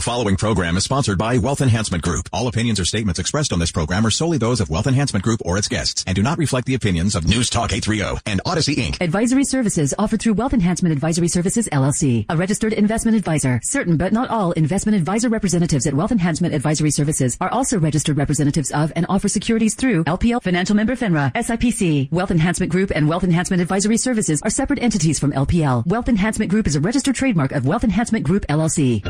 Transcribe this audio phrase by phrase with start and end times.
[0.00, 2.30] The following program is sponsored by Wealth Enhancement Group.
[2.32, 5.42] All opinions or statements expressed on this program are solely those of Wealth Enhancement Group
[5.44, 8.76] or its guests and do not reflect the opinions of News Talk 830 and Audacy
[8.76, 8.98] Inc.
[9.02, 13.60] Advisory services offered through Wealth Enhancement Advisory Services LLC, a registered investment advisor.
[13.62, 18.16] Certain but not all investment advisor representatives at Wealth Enhancement Advisory Services are also registered
[18.16, 22.10] representatives of and offer securities through LPL Financial Member FINRA, SIPC.
[22.10, 25.84] Wealth Enhancement Group and Wealth Enhancement Advisory Services are separate entities from LPL.
[25.84, 29.04] Wealth Enhancement Group is a registered trademark of Wealth Enhancement Group LLC.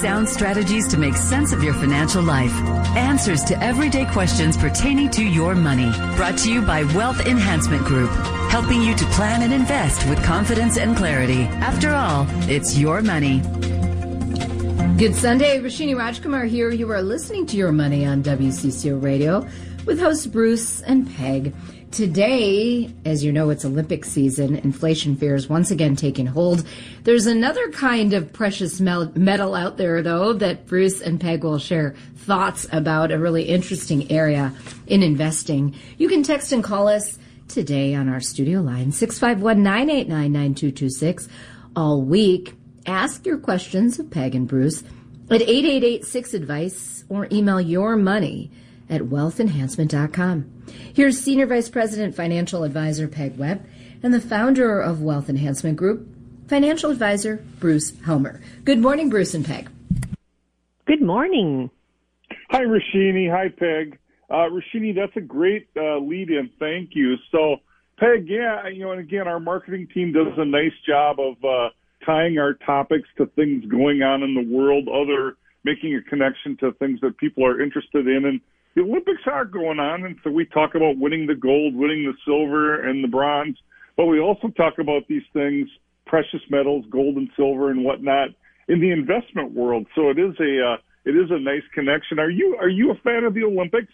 [0.00, 2.52] Sound strategies to make sense of your financial life.
[2.96, 5.90] Answers to everyday questions pertaining to your money.
[6.16, 8.10] Brought to you by Wealth Enhancement Group,
[8.50, 11.42] helping you to plan and invest with confidence and clarity.
[11.42, 13.40] After all, it's your money.
[14.96, 15.60] Good Sunday.
[15.60, 16.70] Rashini Rajkumar here.
[16.70, 19.46] You are listening to Your Money on WCCO Radio
[19.86, 21.52] with hosts Bruce and Peg.
[21.94, 24.56] Today, as you know, it's Olympic season.
[24.56, 26.66] Inflation fears once again taking hold.
[27.04, 31.94] There's another kind of precious metal out there, though, that Bruce and Peg will share
[32.16, 34.52] thoughts about a really interesting area
[34.88, 35.76] in investing.
[35.96, 41.28] You can text and call us today on our studio line, 651 989 9226,
[41.76, 42.54] all week.
[42.86, 44.82] Ask your questions of Peg and Bruce
[45.30, 48.50] at 888 6 Advice or email your money
[48.88, 50.64] at wealthenhancement.com.
[50.94, 53.66] Here's Senior Vice President Financial Advisor Peg Webb
[54.02, 56.08] and the founder of Wealth Enhancement Group,
[56.48, 58.40] Financial Advisor Bruce Helmer.
[58.64, 59.68] Good morning, Bruce and Peg.
[60.86, 61.70] Good morning.
[62.50, 63.30] Hi, Rashini.
[63.30, 63.98] Hi, Peg.
[64.28, 66.50] Uh, Rashini, that's a great uh, lead in.
[66.58, 67.16] Thank you.
[67.32, 67.56] So,
[67.98, 71.70] Peg, yeah, you know, and again, our marketing team does a nice job of uh,
[72.04, 76.72] tying our topics to things going on in the world, other making a connection to
[76.72, 78.24] things that people are interested in.
[78.26, 78.40] And
[78.74, 82.14] the Olympics are going on, and so we talk about winning the gold, winning the
[82.24, 83.56] silver, and the bronze,
[83.96, 85.68] but we also talk about these things,
[86.06, 88.30] precious metals, gold and silver, and whatnot,
[88.68, 89.86] in the investment world.
[89.94, 92.18] So it is a uh, it is a nice connection.
[92.18, 93.92] Are you are you a fan of the Olympics?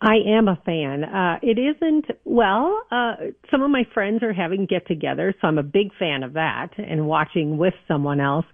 [0.00, 1.04] I am a fan.
[1.04, 3.14] Uh, it isn't, well, uh,
[3.50, 6.70] some of my friends are having get togethers, so I'm a big fan of that
[6.78, 8.46] and watching with someone else.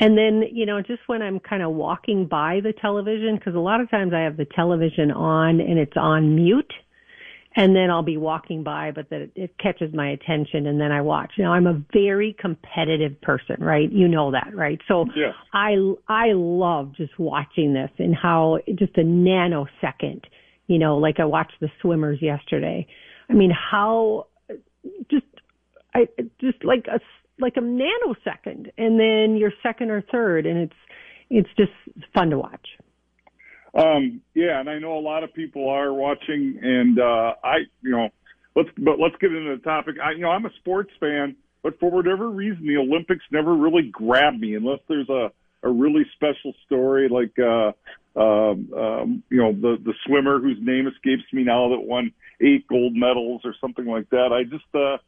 [0.00, 3.58] And then, you know, just when I'm kind of walking by the television, because a
[3.58, 6.72] lot of times I have the television on and it's on mute.
[7.58, 11.00] And then I'll be walking by, but that it catches my attention and then I
[11.00, 11.32] watch.
[11.38, 13.90] Now I'm a very competitive person, right?
[13.90, 14.78] You know that, right?
[14.86, 15.32] So yeah.
[15.54, 15.76] I,
[16.06, 20.24] I love just watching this and how just a nanosecond
[20.66, 22.86] you know, like I watched the swimmers yesterday.
[23.28, 24.26] I mean, how
[25.10, 25.26] just
[25.94, 26.08] I
[26.40, 27.00] just like a
[27.38, 30.76] like a nanosecond, and then you're second or third, and it's
[31.30, 31.72] it's just
[32.14, 32.68] fun to watch.
[33.74, 37.90] Um, yeah, and I know a lot of people are watching, and uh, I, you
[37.90, 38.08] know,
[38.54, 39.96] let's but let's get into the topic.
[40.02, 43.90] I, you know, I'm a sports fan, but for whatever reason, the Olympics never really
[43.92, 45.30] grabbed me unless there's a
[45.62, 47.72] a really special story like uh,
[48.16, 52.66] um, um, you know the the swimmer whose name escapes me now that won eight
[52.66, 54.32] gold medals or something like that.
[54.32, 54.98] I just uh,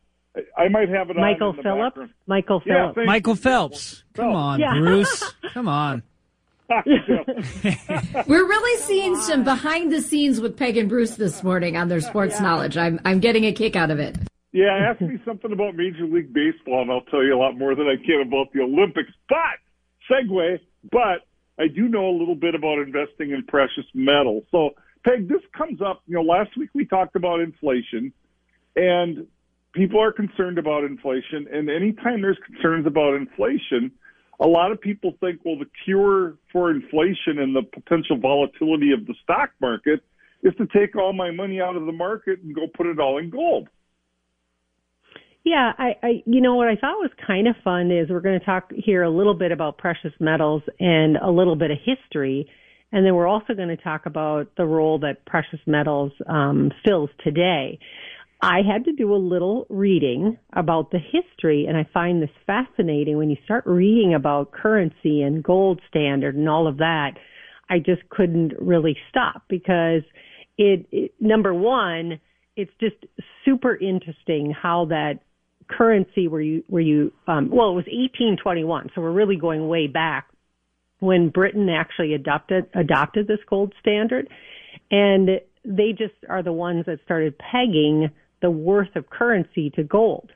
[0.57, 1.65] I might have it Michael Phillips.
[1.65, 2.11] Background.
[2.27, 2.95] Michael Phillips.
[2.97, 4.05] Yeah, Michael Phelps.
[4.15, 4.79] Come on, yeah.
[4.79, 5.35] Bruce.
[5.53, 6.03] Come on.
[8.27, 12.01] We're really seeing some behind the scenes with Peg and Bruce this morning on their
[12.01, 12.43] sports yeah.
[12.43, 12.77] knowledge.
[12.77, 14.17] I'm I'm getting a kick out of it.
[14.53, 17.75] Yeah, ask me something about Major League Baseball, and I'll tell you a lot more
[17.75, 19.11] than I can about the Olympics.
[19.29, 19.61] But
[20.11, 20.59] segue,
[20.91, 21.28] but
[21.59, 24.45] I do know a little bit about investing in precious metals.
[24.51, 24.71] So,
[25.05, 26.03] Peg, this comes up.
[26.07, 28.13] You know, last week we talked about inflation,
[28.77, 29.27] and
[29.73, 31.47] people are concerned about inflation.
[31.53, 33.91] And anytime there's concerns about inflation,
[34.41, 39.07] a lot of people think, well, the cure for inflation and the potential volatility of
[39.07, 40.01] the stock market
[40.43, 43.19] is to take all my money out of the market and go put it all
[43.19, 43.69] in gold.
[45.49, 48.39] Yeah, I, I, you know what I thought was kind of fun is we're going
[48.39, 52.51] to talk here a little bit about precious metals and a little bit of history,
[52.93, 57.09] and then we're also going to talk about the role that precious metals um, fills
[57.25, 57.79] today.
[58.43, 63.17] I had to do a little reading about the history, and I find this fascinating
[63.17, 67.13] when you start reading about currency and gold standard and all of that.
[67.71, 70.03] I just couldn't really stop because
[70.59, 72.21] it, it number one,
[72.55, 72.97] it's just
[73.47, 75.21] super interesting how that
[75.69, 79.87] currency where you where you um, well it was 1821 so we're really going way
[79.87, 80.29] back
[81.01, 84.29] when Britain actually adopted adopted this gold standard.
[84.91, 88.11] And they just are the ones that started pegging
[88.41, 90.31] the worth of currency to gold.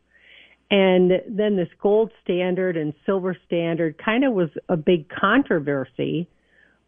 [0.71, 6.29] And then this gold standard and silver standard kind of was a big controversy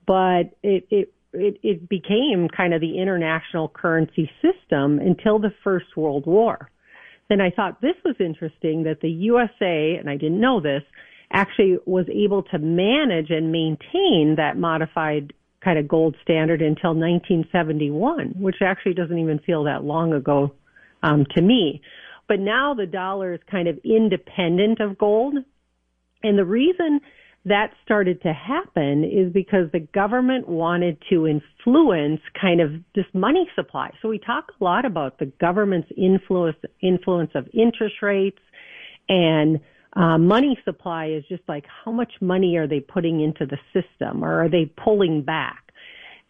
[0.07, 5.97] but it it it, it became kind of the international currency system until the First
[5.97, 6.71] World War
[7.29, 10.83] then I thought this was interesting that the USA, and I didn't know this,
[11.33, 15.33] actually was able to manage and maintain that modified
[15.65, 20.53] kind of gold standard until 1971, which actually doesn't even feel that long ago
[21.03, 21.81] um, to me.
[22.29, 25.35] But now the dollar is kind of independent of gold.
[26.23, 27.01] And the reason
[27.47, 33.49] that started to happen is because the government wanted to influence kind of this money
[33.55, 33.91] supply.
[34.01, 38.39] So we talk a lot about the government's influence influence of interest rates
[39.09, 39.61] and
[39.95, 44.25] uh, money supply is just like how much money are they putting into the system
[44.25, 45.61] or are they pulling back?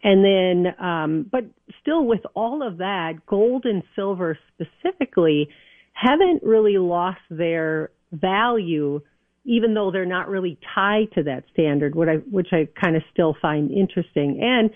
[0.03, 1.45] And then, um, but
[1.81, 5.49] still with all of that, gold and silver specifically
[5.93, 9.01] haven't really lost their value
[9.45, 13.03] even though they're not really tied to that standard, what I, which I kind of
[13.13, 14.39] still find interesting.
[14.41, 14.71] And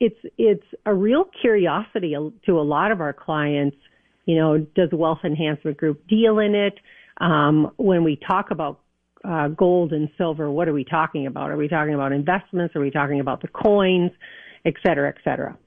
[0.00, 2.16] it's, it's a real curiosity
[2.46, 3.76] to a lot of our clients.
[4.24, 6.78] You know, does Wealth Enhancement Group deal in it?
[7.20, 8.80] Um, when we talk about
[9.24, 11.50] uh, gold and silver, what are we talking about?
[11.50, 12.74] Are we talking about investments?
[12.76, 14.12] Are we talking about the coins,
[14.64, 15.58] et cetera, et cetera?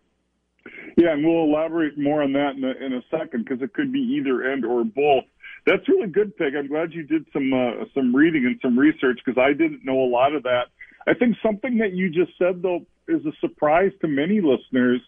[0.98, 3.92] Yeah, and we'll elaborate more on that in a, in a second because it could
[3.92, 5.26] be either end or both.
[5.66, 6.56] That's really good, Peg.
[6.56, 10.00] I'm glad you did some uh, some reading and some research because I didn't know
[10.00, 10.66] a lot of that.
[11.08, 15.02] I think something that you just said though is a surprise to many listeners,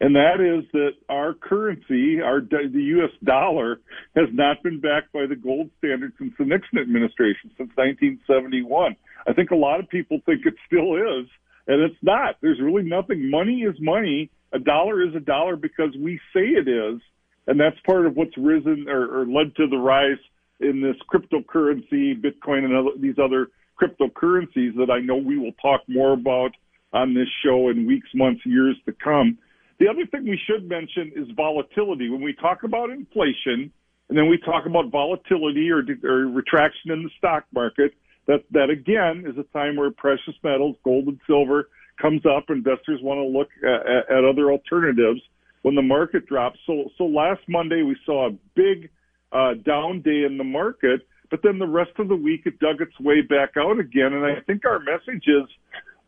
[0.00, 3.10] and that is that our currency, our the U.S.
[3.24, 3.80] dollar,
[4.14, 8.96] has not been backed by the gold standard since the Nixon administration, since 1971.
[9.26, 11.26] I think a lot of people think it still is,
[11.66, 12.36] and it's not.
[12.40, 13.30] There's really nothing.
[13.30, 14.30] Money is money.
[14.52, 17.00] A dollar is a dollar because we say it is
[17.46, 20.18] and that's part of what's risen or, or led to the rise
[20.60, 23.48] in this cryptocurrency, Bitcoin, and other, these other
[23.80, 26.52] cryptocurrencies that I know we will talk more about
[26.92, 29.38] on this show in weeks, months, years to come.
[29.80, 32.08] The other thing we should mention is volatility.
[32.08, 33.72] When we talk about inflation,
[34.08, 37.92] and then we talk about volatility or, or retraction in the stock market,
[38.26, 41.68] that that again is a time where precious metals, gold and silver,
[42.00, 42.44] comes up.
[42.48, 45.20] Investors want to look at, at other alternatives
[45.64, 46.58] when the market drops.
[46.66, 48.90] So, so last Monday we saw a big
[49.32, 51.00] uh, down day in the market,
[51.30, 54.12] but then the rest of the week it dug its way back out again.
[54.12, 55.48] And I think our message is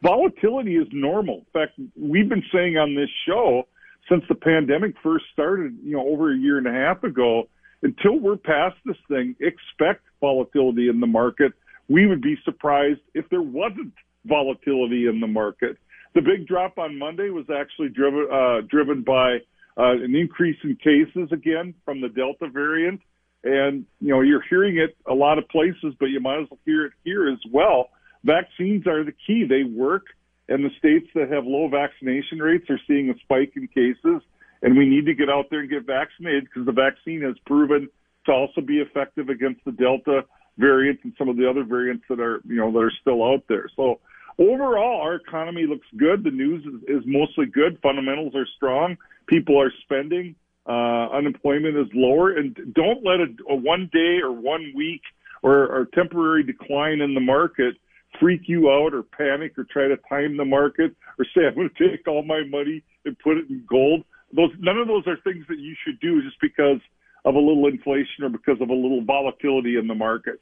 [0.02, 1.38] volatility is normal.
[1.38, 3.66] In fact, we've been saying on this show
[4.10, 7.48] since the pandemic first started, you know, over a year and a half ago,
[7.82, 11.52] until we're past this thing, expect volatility in the market.
[11.88, 13.94] We would be surprised if there wasn't
[14.26, 15.78] volatility in the market.
[16.16, 19.36] The big drop on Monday was actually driven uh, driven by
[19.76, 23.02] uh, an increase in cases again from the Delta variant,
[23.44, 26.58] and you know you're hearing it a lot of places, but you might as well
[26.64, 27.90] hear it here as well.
[28.24, 30.04] Vaccines are the key; they work,
[30.48, 34.22] and the states that have low vaccination rates are seeing a spike in cases,
[34.62, 37.90] and we need to get out there and get vaccinated because the vaccine has proven
[38.24, 40.24] to also be effective against the Delta
[40.56, 43.44] variant and some of the other variants that are you know that are still out
[43.50, 43.68] there.
[43.76, 44.00] So
[44.38, 46.24] overall, our economy looks good.
[46.24, 47.78] The news is, is mostly good.
[47.82, 48.96] Fundamentals are strong.
[49.26, 50.34] People are spending.
[50.66, 52.36] Uh, unemployment is lower.
[52.36, 55.02] And don't let a, a one day or one week
[55.42, 57.76] or, or temporary decline in the market
[58.20, 61.70] freak you out or panic or try to time the market or say, I'm going
[61.76, 64.04] to take all my money and put it in gold.
[64.32, 66.80] Those, none of those are things that you should do just because
[67.24, 70.40] of a little inflation or because of a little volatility in the market.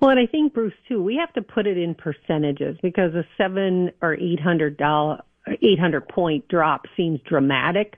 [0.00, 3.24] Well, and I think Bruce too, we have to put it in percentages because a
[3.38, 7.94] seven or eight hundred dollar, eight hundred point drop seems dramatic,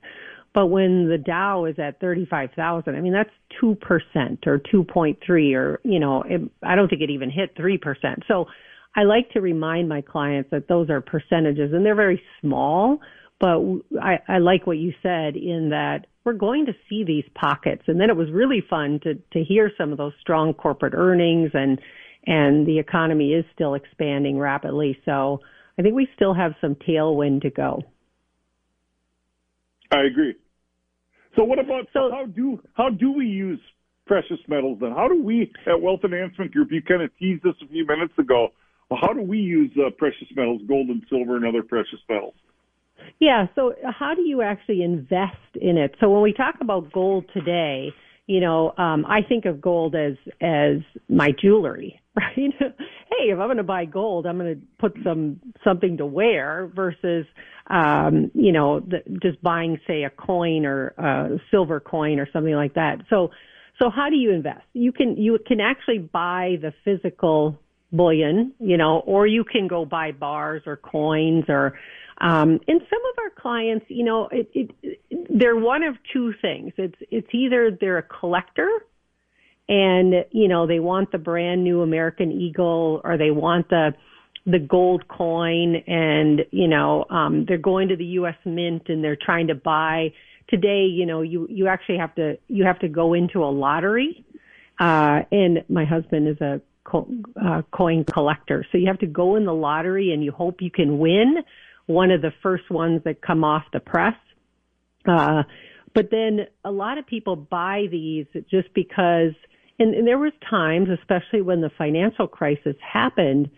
[0.53, 4.61] but when the Dow is at thirty five thousand, I mean that's two percent or
[4.71, 8.23] two point three, or you know, it, I don't think it even hit three percent.
[8.27, 8.45] So
[8.95, 12.99] I like to remind my clients that those are percentages, and they're very small.
[13.37, 13.59] But
[14.01, 17.83] I, I like what you said in that we're going to see these pockets.
[17.87, 21.51] And then it was really fun to, to hear some of those strong corporate earnings
[21.53, 21.79] and,
[22.25, 24.97] and the economy is still expanding rapidly.
[25.05, 25.39] So
[25.77, 27.83] I think we still have some tailwind to go.
[29.91, 30.35] I agree.
[31.35, 33.59] So what about so how do how do we use
[34.07, 34.91] precious metals then?
[34.91, 36.69] How do we at Wealth Enhancement Group?
[36.71, 38.49] You kind of teased this a few minutes ago.
[38.89, 42.35] Well, how do we use uh, precious metals, gold and silver, and other precious metals?
[43.19, 43.47] Yeah.
[43.55, 45.95] So how do you actually invest in it?
[45.99, 47.91] So when we talk about gold today,
[48.27, 52.53] you know, um, I think of gold as as my jewelry, right?
[52.59, 56.71] hey, if I'm going to buy gold, I'm going to put some something to wear
[56.75, 57.25] versus,
[57.67, 62.55] um, you know, the, just buying say a coin or a silver coin or something
[62.55, 62.97] like that.
[63.09, 63.29] So,
[63.79, 64.63] so how do you invest?
[64.73, 67.59] You can you can actually buy the physical
[67.91, 71.77] bullion, you know, or you can go buy bars or coins or
[72.19, 76.71] um, and some of our clients, you know, it, it, they're one of two things.
[76.77, 78.69] It's it's either they're a collector
[79.67, 83.93] and you know they want the brand new American Eagle or they want the
[84.45, 89.17] the gold coin and you know um they're going to the US mint and they're
[89.17, 90.13] trying to buy.
[90.47, 94.23] Today you know you you actually have to you have to go into a lottery.
[94.79, 97.09] Uh and my husband is a co-
[97.43, 98.65] uh, coin collector.
[98.71, 101.43] So you have to go in the lottery and you hope you can win
[101.85, 104.15] one of the first ones that come off the press.
[105.07, 105.43] Uh
[105.93, 109.33] but then a lot of people buy these just because
[109.77, 113.49] and, and there was times, especially when the financial crisis happened,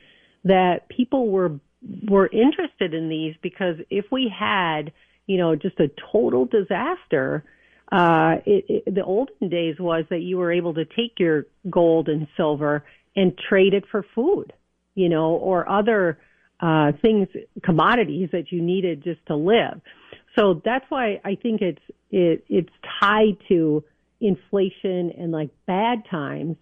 [0.43, 1.59] that people were
[2.09, 4.91] were interested in these because if we had,
[5.27, 7.43] you know, just a total disaster,
[7.91, 12.09] uh, it, it, the olden days was that you were able to take your gold
[12.09, 12.83] and silver
[13.15, 14.53] and trade it for food,
[14.95, 16.17] you know, or other
[16.59, 17.27] uh, things,
[17.63, 19.81] commodities that you needed just to live.
[20.37, 23.83] So that's why I think it's it, it's tied to
[24.19, 26.57] inflation and like bad times.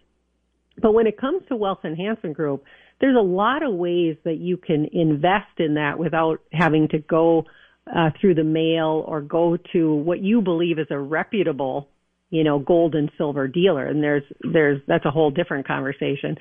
[0.81, 2.63] But when it comes to wealth enhancement group,
[2.99, 7.45] there's a lot of ways that you can invest in that without having to go
[7.93, 11.87] uh, through the mail or go to what you believe is a reputable,
[12.29, 13.85] you know, gold and silver dealer.
[13.85, 16.37] And there's, there's, that's a whole different conversation.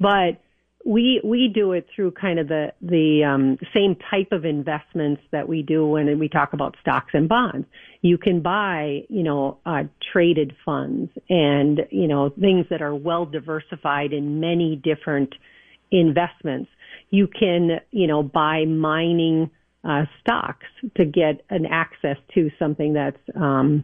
[0.00, 0.40] But
[0.86, 5.48] we we do it through kind of the the um, same type of investments that
[5.48, 7.66] we do when we talk about stocks and bonds.
[8.02, 13.26] You can buy, you know, uh, traded funds and you know things that are well
[13.26, 15.34] diversified in many different
[15.90, 16.70] investments.
[17.10, 19.50] You can, you know, buy mining
[19.82, 20.66] uh, stocks
[20.96, 23.82] to get an access to something that's um,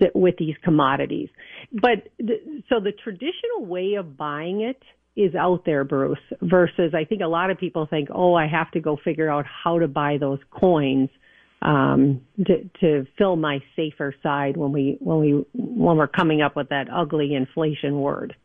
[0.00, 1.28] that with these commodities.
[1.72, 4.82] But the, so the traditional way of buying it
[5.18, 8.70] is out there, Bruce, versus I think a lot of people think, oh, I have
[8.72, 11.10] to go figure out how to buy those coins
[11.60, 16.54] um, to, to fill my safer side when we when we when we're coming up
[16.54, 18.36] with that ugly inflation word.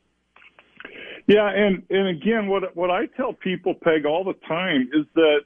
[1.28, 5.40] Yeah, and and again, what what I tell people, Peg, all the time is that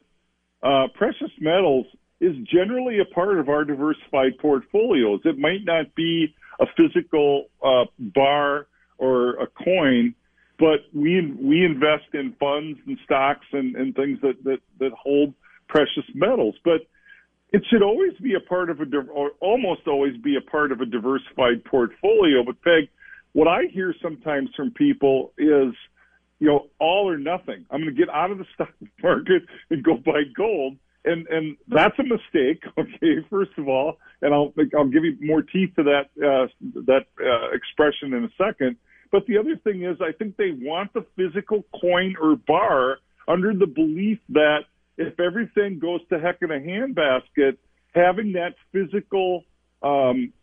[0.64, 1.86] uh, precious metals
[2.20, 5.20] is generally a part of our diversified portfolios.
[5.26, 8.68] It might not be a physical uh, bar
[8.98, 10.16] or a coin,
[10.60, 15.34] but we we invest in funds and stocks and, and things that, that that hold
[15.68, 16.56] precious metals.
[16.64, 16.88] But
[17.52, 20.82] it should always be a part of a or almost always be a part of
[20.82, 22.44] a diversified portfolio.
[22.46, 22.90] But Peg,
[23.34, 25.74] what I hear sometimes from people is,
[26.40, 27.66] you know, all or nothing.
[27.70, 30.78] I'm going to get out of the stock market and go buy gold.
[31.06, 32.64] And and that's a mistake.
[32.78, 36.48] Okay, first of all, and I'll I'll give you more teeth to that uh,
[36.86, 38.76] that uh, expression in a second.
[39.12, 42.98] But the other thing is, I think they want the physical coin or bar
[43.28, 44.62] under the belief that
[44.98, 47.58] if everything goes to heck in a handbasket,
[47.94, 49.44] having that physical
[49.82, 50.34] um,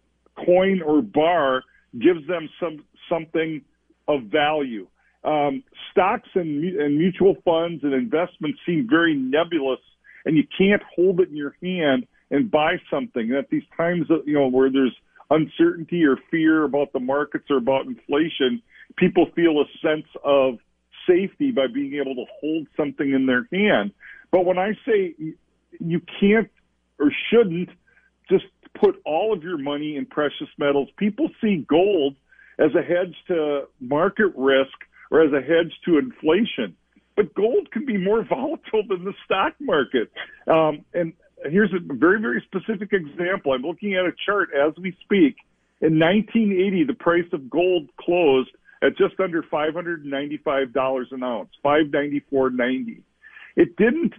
[0.44, 3.62] coin or bar gives them some something
[4.09, 4.87] of value.
[5.25, 9.80] Um, stocks and, and mutual funds and investments seem very nebulous,
[10.25, 13.30] and you can't hold it in your hand and buy something.
[13.30, 14.94] And at these times, you know, where there's
[15.31, 18.62] uncertainty or fear about the markets or about inflation,
[18.97, 20.59] people feel a sense of
[21.07, 23.93] safety by being able to hold something in their hand.
[24.31, 25.14] But when I say
[25.78, 26.50] you can't
[26.99, 27.71] or shouldn't
[28.31, 28.45] just
[28.78, 32.16] put all of your money in precious metals, people see gold
[32.59, 34.73] as a hedge to market risk
[35.11, 36.76] or as a hedge to inflation.
[37.16, 40.11] But gold can be more volatile than the stock market.
[40.47, 41.12] Um, and
[41.43, 43.53] here's a very, very specific example.
[43.53, 45.37] I'm looking at a chart as we speak.
[45.81, 48.50] In 1980, the price of gold closed
[48.83, 53.03] at just under $595 an ounce, 594.90.
[53.57, 54.14] It didn't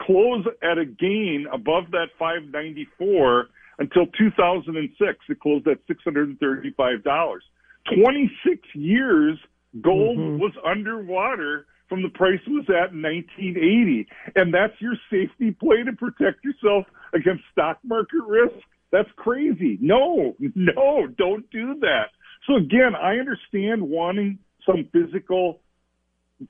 [0.00, 3.48] close at a gain above that 594
[3.78, 5.18] until 2006.
[5.28, 7.38] It closed at $635.
[7.94, 9.38] 26 years
[9.80, 10.40] gold mm-hmm.
[10.40, 14.08] was underwater from the price it was at in 1980.
[14.36, 18.54] And that's your safety play to protect yourself against stock market risk.
[18.90, 19.78] That's crazy.
[19.80, 22.10] No, no, don't do that.
[22.46, 25.60] So again, I understand wanting some physical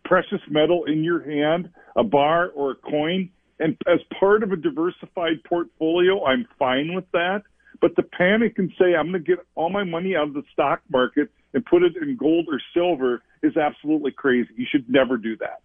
[0.04, 3.30] precious metal in your hand, a bar or a coin.
[3.58, 7.42] And as part of a diversified portfolio, I'm fine with that.
[7.80, 10.42] But to panic and say, I'm going to get all my money out of the
[10.52, 14.50] stock market and put it in gold or silver is absolutely crazy.
[14.56, 15.62] You should never do that.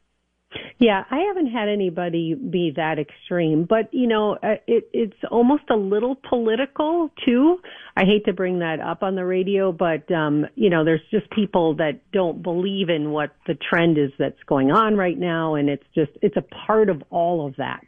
[0.78, 5.64] Yeah, I haven't had anybody be that extreme, but you know, uh, it, it's almost
[5.72, 7.58] a little political too.
[7.96, 11.30] I hate to bring that up on the radio, but um, you know, there's just
[11.32, 15.70] people that don't believe in what the trend is that's going on right now, and
[15.70, 17.86] it's just it's a part of all of that.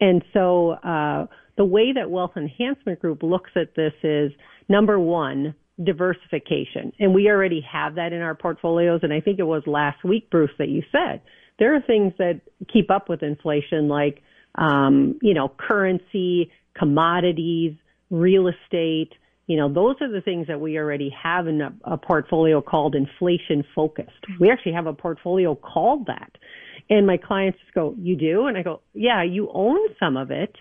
[0.00, 4.30] And so, uh, the way that Wealth Enhancement Group looks at this is
[4.68, 6.92] number one, diversification.
[6.98, 9.00] And we already have that in our portfolios.
[9.02, 11.20] And I think it was last week, Bruce, that you said
[11.58, 12.40] there are things that
[12.72, 14.22] keep up with inflation like,
[14.54, 17.74] um, you know, currency, commodities,
[18.10, 19.10] real estate.
[19.46, 22.94] You know, those are the things that we already have in a, a portfolio called
[22.94, 24.10] inflation focused.
[24.40, 26.32] We actually have a portfolio called that.
[26.90, 28.46] And my clients go, you do?
[28.46, 30.54] And I go, yeah, you own some of it.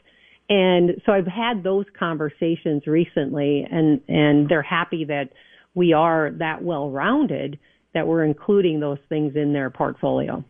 [0.50, 5.32] And so I've had those conversations recently and, and they're happy that
[5.76, 7.60] we are that well rounded
[7.94, 10.44] that we're including those things in their portfolio.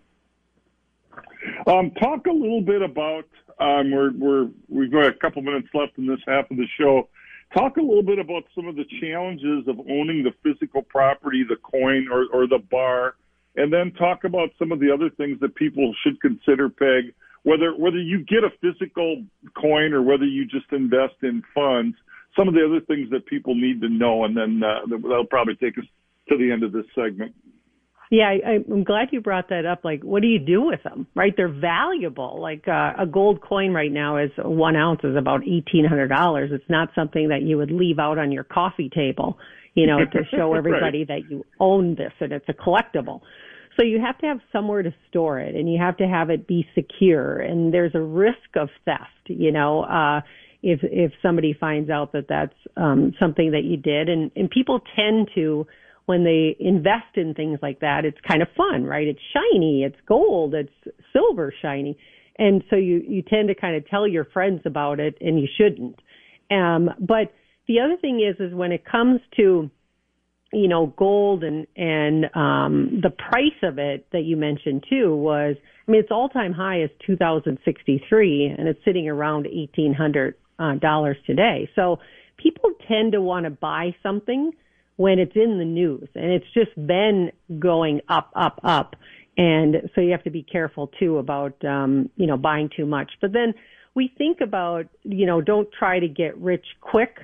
[1.66, 3.26] Um, talk a little bit about
[3.60, 7.10] um, we're, we're we've got a couple minutes left in this half of the show.
[7.56, 11.56] Talk a little bit about some of the challenges of owning the physical property, the
[11.56, 13.16] coin or, or the bar,
[13.56, 16.70] and then talk about some of the other things that people should consider.
[16.70, 17.14] Peg,
[17.48, 19.24] whether whether you get a physical
[19.56, 21.96] coin or whether you just invest in funds.
[22.36, 25.56] Some of the other things that people need to know, and then uh, that'll probably
[25.56, 25.86] take us
[26.28, 27.34] to the end of this segment.
[28.12, 29.84] Yeah, I, I'm glad you brought that up.
[29.84, 31.08] Like, what do you do with them?
[31.16, 31.34] Right?
[31.36, 32.40] They're valuable.
[32.42, 36.52] Like uh, a gold coin right now is one ounce is about eighteen hundred dollars.
[36.54, 39.38] It's not something that you would leave out on your coffee table,
[39.74, 41.08] you know, to show everybody right.
[41.08, 43.22] that you own this and it's a collectible.
[43.78, 46.48] So you have to have somewhere to store it, and you have to have it
[46.48, 47.40] be secure.
[47.40, 49.28] And there's a risk of theft.
[49.28, 50.22] You know, uh,
[50.64, 54.82] if if somebody finds out that that's um, something that you did, and and people
[54.96, 55.68] tend to
[56.08, 59.08] when they invest in things like that, it's kind of fun, right?
[59.08, 60.72] It's shiny, it's gold, it's
[61.12, 61.98] silver shiny.
[62.40, 65.48] And so you, you tend to kind of tell your friends about it and you
[65.58, 66.00] shouldn't.
[66.50, 67.34] Um, but
[67.68, 69.70] the other thing is, is when it comes to,
[70.54, 75.56] you know, gold and, and, um, the price of it that you mentioned too was,
[75.88, 81.18] I mean, its all time high is 2063 and it's sitting around 1800 uh, dollars
[81.26, 81.70] today.
[81.76, 82.00] So
[82.38, 84.52] people tend to want to buy something
[84.96, 88.96] when it's in the news and it's just been going up, up, up.
[89.38, 93.12] And so you have to be careful too about, um, you know, buying too much.
[93.22, 93.54] But then
[93.94, 97.18] we think about, you know, don't try to get rich quick.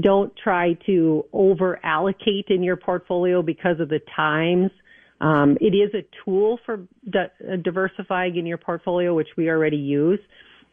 [0.00, 4.70] Don't try to over allocate in your portfolio because of the times.
[5.20, 10.20] Um, it is a tool for di- diversifying in your portfolio, which we already use.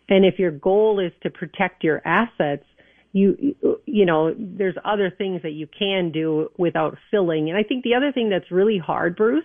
[0.10, 2.66] And if your goal is to protect your assets,
[3.14, 3.56] you
[3.86, 7.94] you know there's other things that you can do without filling and i think the
[7.94, 9.44] other thing that's really hard bruce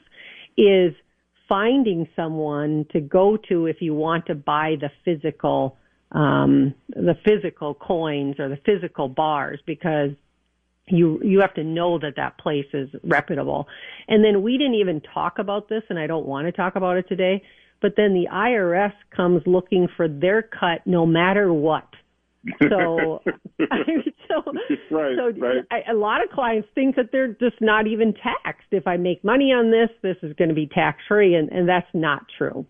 [0.56, 0.94] is
[1.48, 5.76] finding someone to go to if you want to buy the physical
[6.12, 10.10] um the physical coins or the physical bars because
[10.88, 13.66] you you have to know that that place is reputable
[14.08, 16.96] and then we didn't even talk about this and i don't want to talk about
[16.96, 17.42] it today
[17.82, 21.88] but then the irs comes looking for their cut no matter what
[22.62, 23.22] so,
[23.58, 24.42] so,
[24.90, 25.64] right, so right.
[25.70, 28.68] I, a lot of clients think that they're just not even taxed.
[28.70, 31.68] If I make money on this, this is going to be tax free, and, and
[31.68, 32.66] that's not true.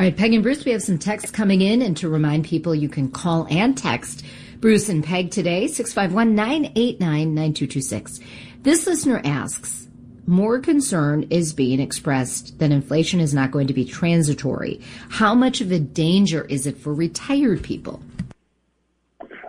[0.00, 2.74] All right, Peg and Bruce, we have some texts coming in, and to remind people,
[2.74, 4.24] you can call and text
[4.58, 8.20] Bruce and Peg today, 651 989 9226.
[8.62, 9.88] This listener asks,
[10.26, 14.80] more concern is being expressed that inflation is not going to be transitory.
[15.10, 18.00] How much of a danger is it for retired people?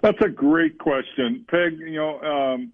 [0.01, 1.79] That's a great question, Peg.
[1.79, 2.73] You know, um,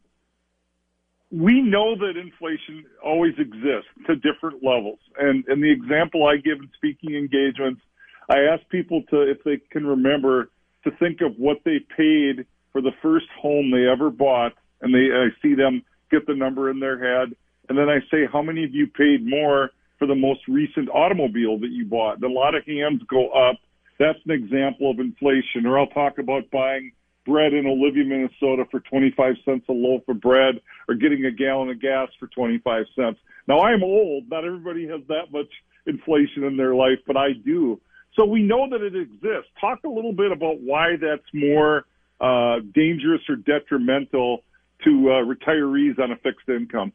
[1.31, 6.59] we know that inflation always exists to different levels, and and the example I give
[6.59, 7.81] in speaking engagements,
[8.29, 10.49] I ask people to, if they can remember,
[10.83, 15.13] to think of what they paid for the first home they ever bought, and they
[15.13, 17.35] I see them get the number in their head,
[17.69, 21.59] and then I say, how many of you paid more for the most recent automobile
[21.59, 22.15] that you bought?
[22.15, 23.57] And a lot of hands go up.
[23.99, 25.65] That's an example of inflation.
[25.65, 26.91] Or I'll talk about buying
[27.27, 31.69] bread in Olivia, Minnesota for 25 cents a loaf of bread or getting a gallon
[31.69, 33.19] of gas for 25 cents.
[33.47, 34.29] Now I'm old.
[34.29, 35.51] Not everybody has that much
[35.85, 37.79] inflation in their life, but I do.
[38.15, 39.51] So we know that it exists.
[39.61, 41.85] Talk a little bit about why that's more
[42.19, 44.43] uh, dangerous or detrimental
[44.83, 46.91] to uh, retirees on a fixed income.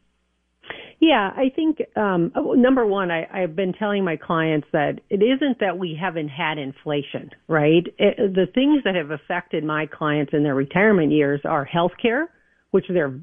[1.01, 5.17] Yeah, I think um, oh, number one, I, I've been telling my clients that it
[5.17, 7.85] isn't that we haven't had inflation, right?
[7.99, 12.27] It, the things that have affected my clients in their retirement years are healthcare,
[12.71, 13.19] which they're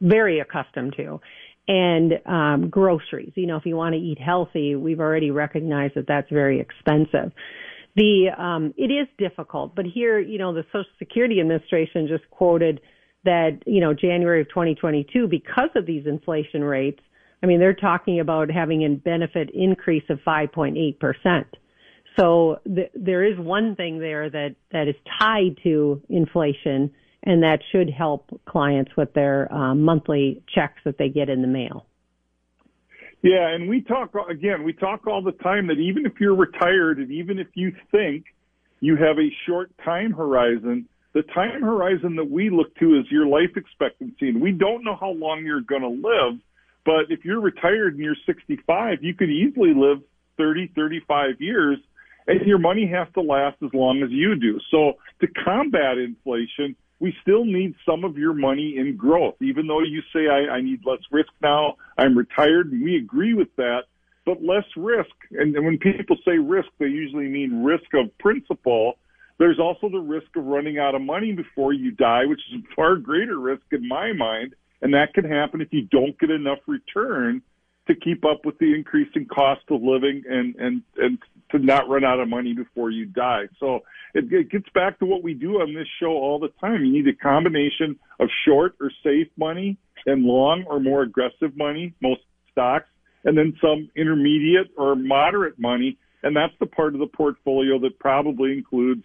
[0.00, 1.20] very accustomed to,
[1.68, 3.32] and um, groceries.
[3.34, 7.32] You know, if you want to eat healthy, we've already recognized that that's very expensive.
[7.96, 12.80] The um, it is difficult, but here, you know, the Social Security Administration just quoted
[13.24, 17.00] that, you know, January of 2022, because of these inflation rates,
[17.42, 21.44] I mean, they're talking about having a benefit increase of 5.8%.
[22.18, 26.90] So th- there is one thing there that, that is tied to inflation,
[27.22, 31.48] and that should help clients with their uh, monthly checks that they get in the
[31.48, 31.86] mail.
[33.22, 34.62] Yeah, and we talk again.
[34.62, 38.26] We talk all the time that even if you're retired, and even if you think
[38.80, 43.26] you have a short time horizon, the time horizon that we look to is your
[43.26, 46.38] life expectancy, and we don't know how long you're going to live.
[46.84, 49.98] But if you're retired and you're 65, you could easily live
[50.36, 51.78] 30, 35 years,
[52.26, 54.60] and your money has to last as long as you do.
[54.70, 59.36] So to combat inflation, we still need some of your money in growth.
[59.40, 63.34] Even though you say I, I need less risk now, I'm retired, and we agree
[63.34, 63.82] with that,
[64.26, 65.10] but less risk.
[65.30, 68.94] And, and when people say risk, they usually mean risk of principal.
[69.38, 72.74] There's also the risk of running out of money before you die, which is a
[72.74, 74.54] far greater risk in my mind.
[74.82, 77.42] And that can happen if you don't get enough return
[77.88, 81.18] to keep up with the increasing cost of living and, and, and
[81.50, 83.44] to not run out of money before you die.
[83.58, 83.80] So
[84.14, 86.84] it, it gets back to what we do on this show all the time.
[86.84, 91.94] You need a combination of short or safe money and long or more aggressive money,
[92.02, 92.20] most
[92.52, 92.88] stocks,
[93.24, 95.96] and then some intermediate or moderate money.
[96.22, 99.04] And that's the part of the portfolio that probably includes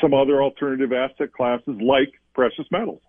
[0.00, 3.02] some other alternative asset classes like precious metals.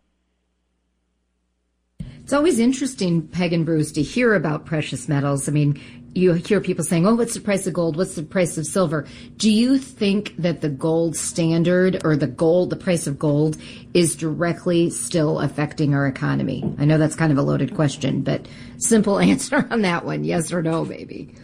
[2.23, 5.49] It's always interesting, Peg and Bruce, to hear about precious metals.
[5.49, 5.81] I mean,
[6.15, 7.97] you hear people saying, "Oh, what's the price of gold?
[7.97, 9.05] What's the price of silver?"
[9.35, 13.57] Do you think that the gold standard or the gold, the price of gold,
[13.93, 16.63] is directly still affecting our economy?
[16.77, 20.53] I know that's kind of a loaded question, but simple answer on that one: yes
[20.53, 21.35] or no, maybe.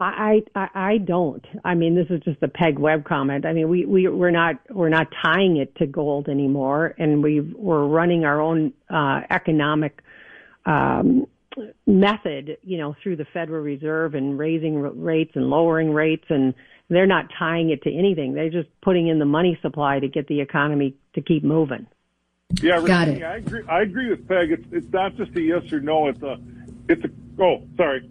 [0.00, 1.44] I, I I don't.
[1.64, 3.46] I mean, this is just a Peg Webb comment.
[3.46, 7.40] I mean, we we we're not we're not tying it to gold anymore, and we
[7.40, 10.02] we're running our own uh, economic
[10.66, 11.26] um,
[11.86, 16.54] method, you know, through the Federal Reserve and raising rates and lowering rates, and
[16.90, 18.34] they're not tying it to anything.
[18.34, 21.86] They're just putting in the money supply to get the economy to keep moving.
[22.60, 23.22] Yeah, Got it.
[23.22, 23.62] I agree.
[23.68, 24.50] I agree with Peg.
[24.50, 26.08] It's it's not just a yes or no.
[26.08, 26.36] It's a
[26.88, 28.08] it's a oh sorry.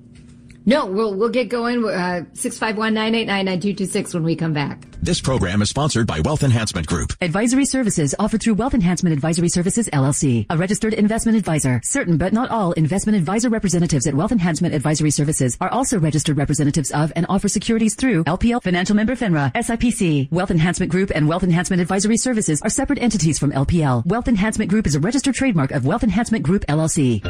[0.66, 1.86] No, we'll we'll get going.
[1.86, 4.88] Uh, six five one nine eight nine nine two two six when we come back.
[5.02, 7.12] This program is sponsored by Wealth Enhancement Group.
[7.20, 11.82] Advisory services offered through Wealth Enhancement Advisory Services LLC, a registered investment advisor.
[11.84, 16.38] Certain but not all investment advisor representatives at Wealth Enhancement Advisory Services are also registered
[16.38, 20.32] representatives of and offer securities through LPL Financial Member FINRA, SIPC.
[20.32, 24.06] Wealth Enhancement Group and Wealth Enhancement Advisory Services are separate entities from LPL.
[24.06, 27.22] Wealth Enhancement Group is a registered trademark of Wealth Enhancement Group LLC.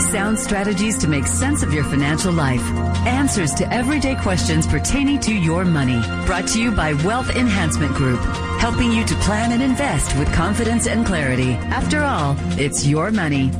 [0.00, 2.77] Sound strategies to make sense of your financial life.
[3.06, 6.00] Answers to everyday questions pertaining to your money.
[6.26, 8.20] Brought to you by Wealth Enhancement Group,
[8.60, 11.52] helping you to plan and invest with confidence and clarity.
[11.52, 13.50] After all, it's your money.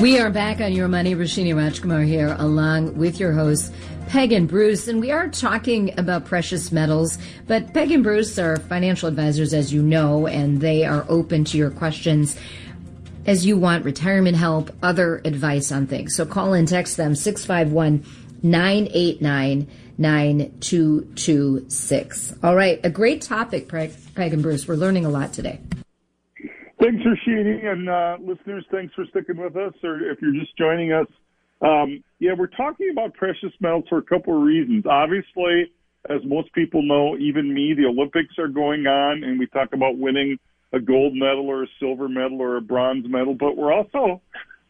[0.00, 1.14] We are back on Your Money.
[1.14, 3.72] Rashini Rajkumar here, along with your hosts,
[4.08, 7.18] Peg and Bruce, and we are talking about precious metals.
[7.46, 11.56] But Peg and Bruce are financial advisors, as you know, and they are open to
[11.56, 12.38] your questions
[13.26, 16.14] as you want retirement help, other advice on things.
[16.14, 18.02] So call and text them 651
[18.42, 22.34] 989 9226.
[22.42, 24.68] All right, a great topic, Peg and Bruce.
[24.68, 25.58] We're learning a lot today.
[26.80, 30.92] Thanks, Rashini, and uh, listeners, thanks for sticking with us, or if you're just joining
[30.92, 31.06] us.
[31.62, 34.84] Um, yeah, we're talking about precious metals for a couple of reasons.
[34.84, 35.72] Obviously,
[36.10, 39.96] as most people know, even me, the Olympics are going on, and we talk about
[39.96, 40.38] winning
[40.72, 44.20] a gold medal or a silver medal or a bronze medal, but we're also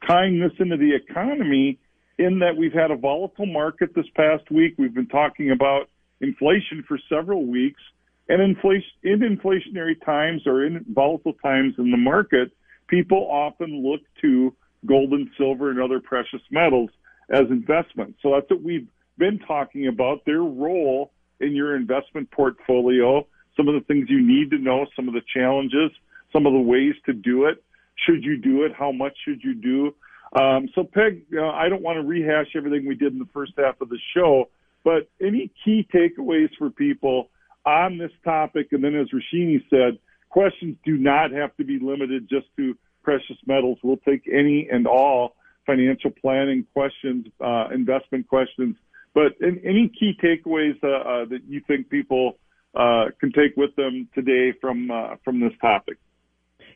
[0.06, 1.78] tying this into the economy
[2.18, 4.74] in that we've had a volatile market this past week.
[4.78, 5.88] We've been talking about
[6.20, 7.80] inflation for several weeks.
[8.28, 12.50] And inflation, in inflationary times or in volatile times in the market,
[12.88, 14.54] people often look to
[14.84, 16.90] gold and silver and other precious metals
[17.30, 18.18] as investments.
[18.22, 23.26] So that's what we've been talking about, their role in your investment portfolio,
[23.56, 25.90] some of the things you need to know, some of the challenges,
[26.32, 27.62] some of the ways to do it.
[28.06, 28.72] Should you do it?
[28.78, 29.94] How much should you do?
[30.38, 33.52] Um, so, Peg, uh, I don't want to rehash everything we did in the first
[33.56, 34.50] half of the show,
[34.84, 37.30] but any key takeaways for people
[37.64, 38.68] on this topic?
[38.72, 43.36] And then, as Rashini said, questions do not have to be limited just to precious
[43.46, 43.78] metals.
[43.82, 48.76] We'll take any and all financial planning questions, uh, investment questions.
[49.14, 52.38] But in, any key takeaways uh, uh that you think people
[52.74, 55.98] uh, can take with them today from uh, from this topic?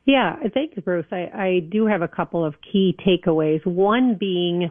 [0.06, 1.06] Yeah, thanks, Bruce.
[1.12, 3.64] I, I do have a couple of key takeaways.
[3.66, 4.70] One being,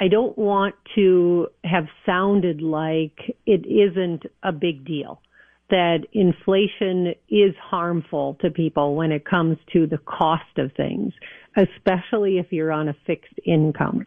[0.00, 5.20] I don't want to have sounded like it isn't a big deal,
[5.70, 11.12] that inflation is harmful to people when it comes to the cost of things,
[11.56, 14.06] especially if you're on a fixed income.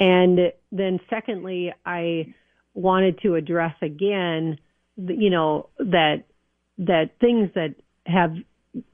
[0.00, 2.34] And then secondly, I
[2.74, 4.58] wanted to address again,
[4.96, 6.24] you know, that,
[6.78, 7.74] that things that
[8.06, 8.34] have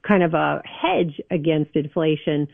[0.07, 2.47] kind of a hedge against inflation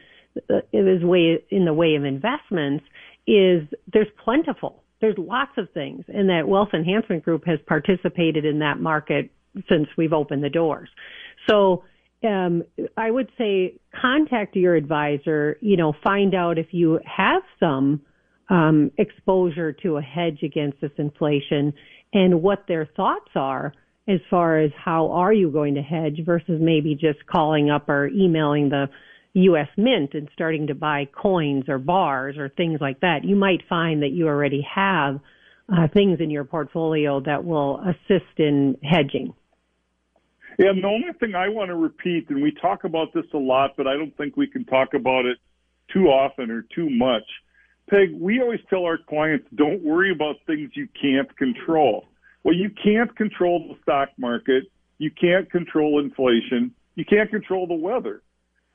[0.49, 2.85] uh, way in the way of investments
[3.27, 4.83] is there's plentiful.
[5.01, 9.31] There's lots of things, and that Wealth Enhancement Group has participated in that market
[9.69, 10.89] since we've opened the doors.
[11.47, 11.83] So
[12.23, 12.63] um,
[12.97, 15.57] I would say contact your advisor.
[15.61, 18.01] You know, find out if you have some
[18.49, 21.73] um, exposure to a hedge against this inflation
[22.13, 23.73] and what their thoughts are
[24.07, 28.07] as far as how are you going to hedge versus maybe just calling up or
[28.07, 28.89] emailing the
[29.33, 29.67] U.S.
[29.77, 33.23] Mint and starting to buy coins or bars or things like that.
[33.23, 35.19] You might find that you already have
[35.71, 39.33] uh, things in your portfolio that will assist in hedging.
[40.57, 43.77] Yeah, the only thing I want to repeat, and we talk about this a lot,
[43.77, 45.37] but I don't think we can talk about it
[45.93, 47.23] too often or too much.
[47.89, 52.05] Peg, we always tell our clients, don't worry about things you can't control.
[52.43, 54.65] Well, you can't control the stock market.
[54.99, 56.73] You can't control inflation.
[56.95, 58.21] You can't control the weather.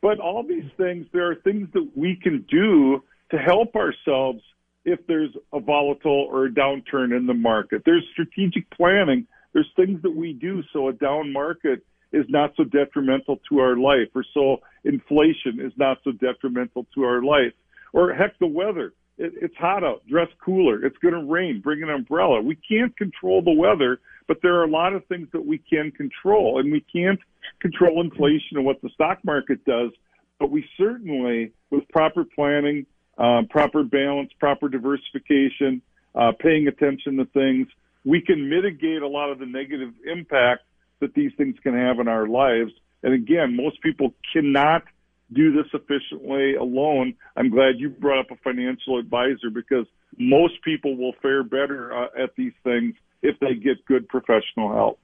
[0.02, 4.42] But all these things, there are things that we can do to help ourselves
[4.84, 7.82] if there's a volatile or a downturn in the market.
[7.86, 9.26] There's strategic planning.
[9.52, 13.76] There's things that we do so a down market is not so detrimental to our
[13.76, 17.52] life or so inflation is not so detrimental to our life.
[17.92, 20.02] Or heck, the weather it, it's hot out.
[20.08, 20.84] Dress cooler.
[20.84, 21.60] It's going to rain.
[21.60, 22.40] Bring an umbrella.
[22.40, 25.90] We can't control the weather, but there are a lot of things that we can
[25.90, 27.20] control, and we can't
[27.60, 29.90] control inflation and what the stock market does.
[30.38, 32.86] But we certainly, with proper planning,
[33.18, 35.80] uh, proper balance, proper diversification,
[36.14, 37.68] uh, paying attention to things,
[38.04, 40.62] we can mitigate a lot of the negative impact
[41.00, 42.72] that these things can have in our lives.
[43.02, 44.82] And again, most people cannot
[45.32, 47.14] do this efficiently alone.
[47.36, 49.86] I'm glad you brought up a financial advisor because
[50.18, 55.00] most people will fare better uh, at these things if they get good professional help.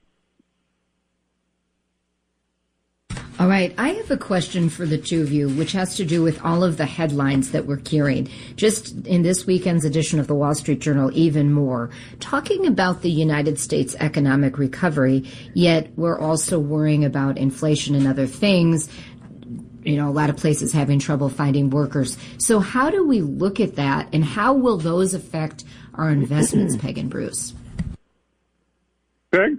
[3.41, 6.21] All right, I have a question for the two of you, which has to do
[6.21, 8.29] with all of the headlines that we're carrying.
[8.55, 13.09] Just in this weekend's edition of the Wall Street Journal, even more, talking about the
[13.09, 15.23] United States economic recovery,
[15.55, 18.87] yet we're also worrying about inflation and other things
[19.83, 22.17] you know, a lot of places having trouble finding workers.
[22.37, 25.63] So how do we look at that and how will those affect
[25.95, 27.53] our investments, Peg and Bruce?
[29.31, 29.57] Peg?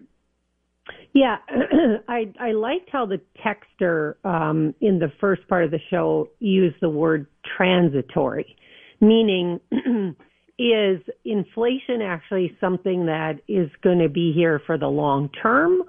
[1.15, 1.37] Yeah,
[2.09, 6.77] I I liked how the texter um, in the first part of the show used
[6.81, 8.57] the word transitory,
[9.01, 9.61] meaning
[10.59, 15.83] is inflation actually something that is going to be here for the long term,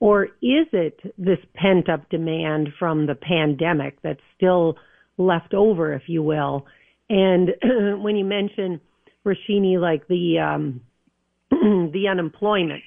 [0.00, 4.76] or is it this pent up demand from the pandemic that's still
[5.16, 6.66] left over, if you will?
[7.10, 7.50] And
[8.02, 8.80] when you mention
[9.26, 10.80] Rashini, like the um,
[11.50, 12.82] the unemployment,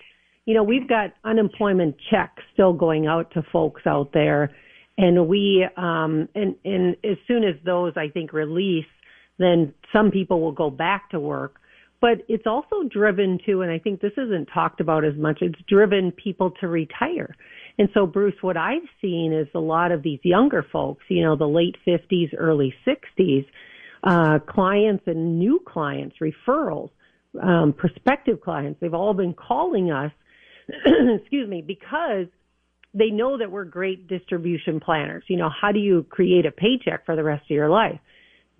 [0.46, 4.56] you know, we've got unemployment checks still going out to folks out there,
[4.98, 8.86] and we um, and and as soon as those I think release,
[9.38, 11.61] then some people will go back to work
[12.02, 15.60] but it's also driven to, and I think this isn't talked about as much, it's
[15.70, 17.36] driven people to retire.
[17.78, 21.36] And so, Bruce, what I've seen is a lot of these younger folks, you know,
[21.36, 23.46] the late 50s, early 60s,
[24.04, 26.90] uh, clients and new clients, referrals,
[27.42, 30.12] um, prospective clients, they've all been calling us,
[30.86, 32.26] excuse me, because
[32.94, 35.24] they know that we're great distribution planners.
[35.28, 38.00] You know, how do you create a paycheck for the rest of your life?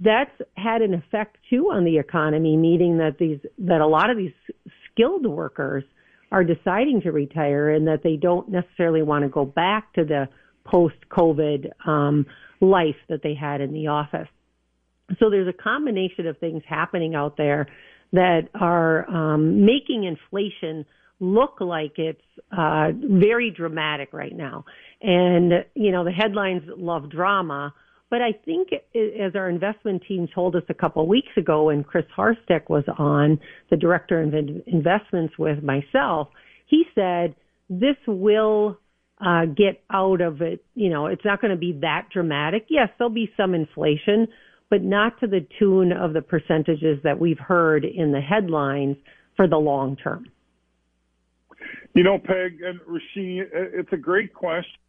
[0.04, 4.18] That's had an effect too on the economy, meaning that these that a lot of
[4.18, 4.34] these
[4.92, 5.84] skilled workers
[6.32, 10.28] are deciding to retire and that they don't necessarily want to go back to the
[10.66, 12.26] post-COVID um,
[12.62, 14.28] life that they had in the office.
[15.20, 17.68] So there's a combination of things happening out there
[18.14, 20.86] that are um, making inflation
[21.20, 22.22] look like it's
[22.58, 24.66] uh, very dramatic right now.
[25.02, 27.74] And you know the headlines love drama
[28.12, 31.84] but I think as our investment team told us a couple of weeks ago when
[31.86, 34.34] Chris Harstick was on, the director of
[34.68, 36.28] investments with myself,
[36.68, 37.36] he said
[37.70, 38.78] this will
[39.26, 40.64] uh, get out of it.
[40.76, 42.66] You know, it's not going to be that dramatic.
[42.70, 44.28] Yes, there'll be some inflation,
[44.70, 48.98] but not to the tune of the percentages that we've heard in the headlines
[49.38, 50.26] for the long term.
[51.94, 54.80] You know, Peg and Rasheen, it's a great question.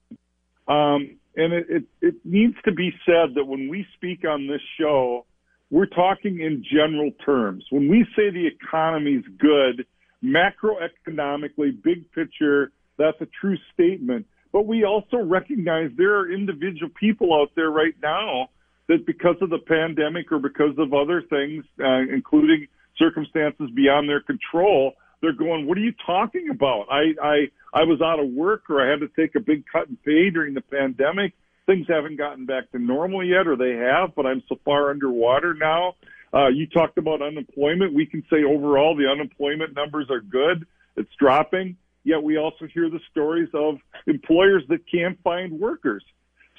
[0.66, 4.60] Um, and it, it, it needs to be said that when we speak on this
[4.78, 5.24] show,
[5.70, 7.64] we're talking in general terms.
[7.70, 9.86] When we say the economy's good,
[10.22, 14.26] macroeconomically, big picture, that's a true statement.
[14.52, 18.50] But we also recognize there are individual people out there right now
[18.88, 22.66] that because of the pandemic or because of other things, uh, including
[22.98, 24.92] circumstances beyond their control,
[25.22, 26.88] they're going, "What are you talking about?
[26.90, 27.36] I I
[27.72, 30.28] I was out of work, or I had to take a big cut in pay
[30.28, 31.32] during the pandemic.
[31.64, 35.54] Things haven't gotten back to normal yet, or they have, but I'm so far underwater
[35.54, 35.94] now."
[36.34, 37.92] Uh, you talked about unemployment.
[37.92, 40.66] We can say overall the unemployment numbers are good.
[40.96, 41.76] It's dropping.
[42.04, 46.02] Yet we also hear the stories of employers that can't find workers.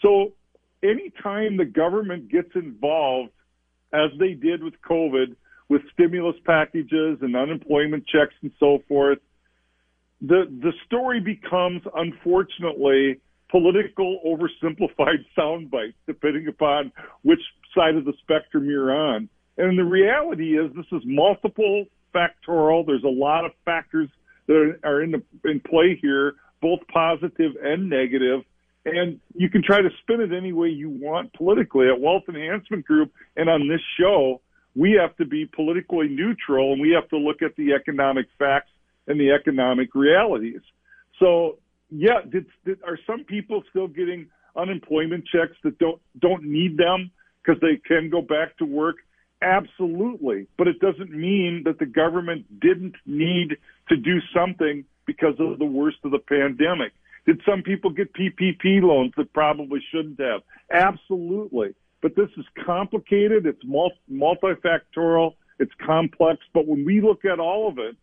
[0.02, 0.34] So
[0.84, 3.32] anytime the government gets involved,
[3.92, 5.36] as they did with COVID,
[5.70, 9.20] with stimulus packages and unemployment checks and so forth,
[10.22, 17.42] the the story becomes unfortunately political oversimplified sound bites depending upon which
[17.76, 19.30] side of the spectrum you're on.
[19.58, 22.86] And the reality is this is multiple factorial.
[22.86, 24.10] There's a lot of factors
[24.48, 28.42] that are in the, in play here, both positive and negative.
[28.86, 31.88] And you can try to spin it any way you want politically.
[31.88, 34.42] At Wealth Enhancement Group and on this show,
[34.76, 38.72] we have to be politically neutral and we have to look at the economic facts
[39.08, 40.62] and the economic realities.
[41.20, 41.58] So,
[41.90, 47.12] yeah, did, did, are some people still getting unemployment checks that don't don't need them
[47.44, 48.98] because they can go back to work?
[49.42, 50.48] Absolutely.
[50.58, 53.58] But it doesn't mean that the government didn't need
[53.90, 56.94] to do something because of the worst of the pandemic.
[57.26, 60.42] Did some people get PPP loans that probably shouldn't have?
[60.72, 61.76] Absolutely.
[62.04, 63.46] But this is complicated.
[63.46, 65.36] It's multifactorial.
[65.58, 66.42] It's complex.
[66.54, 67.96] But when we look at all of it,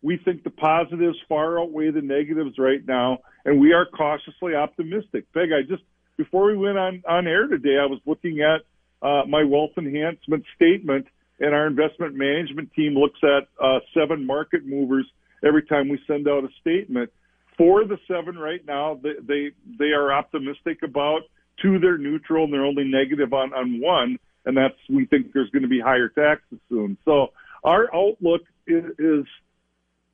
[0.00, 5.24] we think the positives far outweigh the negatives right now, and we are cautiously optimistic.
[5.34, 5.82] Peg, I just
[6.16, 8.60] before we went on on air today, I was looking at
[9.04, 11.06] uh, my wealth enhancement statement,
[11.40, 15.04] and our investment management team looks at uh, seven market movers
[15.44, 17.10] every time we send out a statement.
[17.56, 21.22] Four of the seven right now, they they, they are optimistic about.
[21.62, 25.50] Two, they're neutral, and they're only negative on on one, and that's we think there's
[25.50, 26.96] going to be higher taxes soon.
[27.04, 27.32] So
[27.64, 29.24] our outlook is, is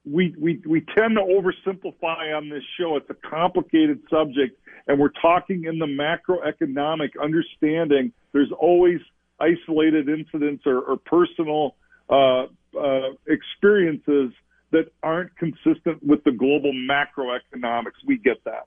[0.04, 2.96] we, we, we tend to oversimplify on this show.
[2.96, 8.12] It's a complicated subject, and we're talking in the macroeconomic understanding.
[8.32, 9.00] There's always
[9.40, 11.76] isolated incidents or, or personal
[12.08, 12.46] uh,
[12.78, 14.32] uh, experiences
[14.72, 18.00] that aren't consistent with the global macroeconomics.
[18.06, 18.66] We get that.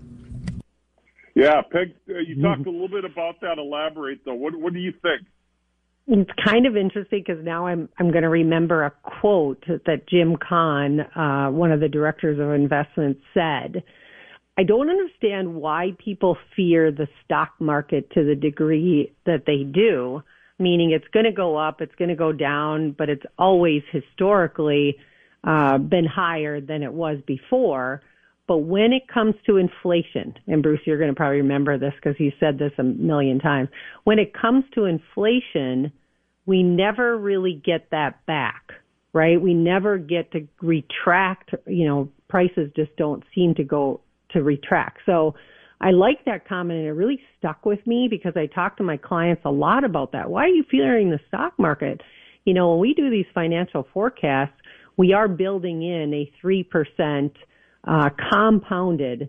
[1.35, 2.69] Yeah, Peg, uh, you talked mm-hmm.
[2.69, 3.59] a little bit about that.
[3.59, 4.35] Elaborate though.
[4.35, 5.27] What what do you think?
[6.09, 10.37] It's kind of interesting because now I'm I'm going to remember a quote that Jim
[10.37, 13.83] Kahn, uh, one of the directors of investments, said.
[14.59, 20.23] I don't understand why people fear the stock market to the degree that they do,
[20.59, 24.99] meaning it's going to go up, it's going to go down, but it's always historically
[25.43, 28.03] uh, been higher than it was before.
[28.49, 32.19] But when it comes to inflation, and Bruce, you're going to probably remember this because
[32.19, 33.69] you said this a million times.
[34.05, 35.93] When it comes to inflation,
[36.45, 38.73] we never really get that back,
[39.13, 39.41] right?
[39.41, 44.01] We never get to retract, you know, prices just don't seem to go
[44.31, 44.99] to retract.
[45.07, 45.35] So
[45.81, 48.97] I like that comment and it really stuck with me because I talk to my
[48.97, 50.31] clients a lot about that.
[50.31, 52.01] Why are you fearing the stock market?
[52.45, 54.55] You know, when we do these financial forecasts,
[54.97, 57.31] we are building in a 3%
[57.87, 59.29] uh, compounded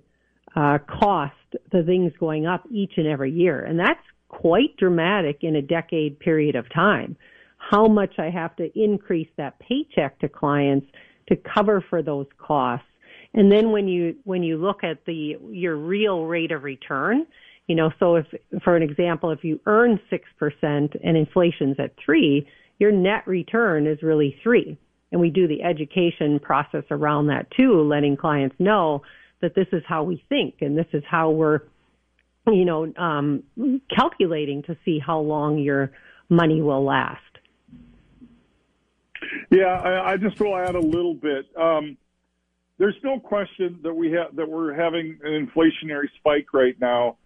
[0.56, 1.34] uh, cost
[1.72, 3.64] the things going up each and every year.
[3.64, 7.16] And that's quite dramatic in a decade period of time.
[7.58, 10.88] How much I have to increase that paycheck to clients
[11.30, 12.86] to cover for those costs.
[13.34, 17.26] And then when you, when you look at the, your real rate of return,
[17.68, 18.26] you know, so if,
[18.64, 20.22] for an example, if you earn 6%
[20.62, 22.48] and inflation's at three,
[22.80, 24.78] your net return is really three.
[25.14, 29.04] And we do the education process around that too, letting clients know
[29.42, 31.60] that this is how we think and this is how we're,
[32.48, 33.44] you know, um,
[33.96, 35.92] calculating to see how long your
[36.30, 37.22] money will last.
[39.52, 41.46] Yeah, I, I just will add a little bit.
[41.56, 41.96] Um,
[42.80, 47.18] there's no question that we have that we're having an inflationary spike right now.